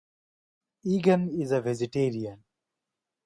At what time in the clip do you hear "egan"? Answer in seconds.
0.83-1.29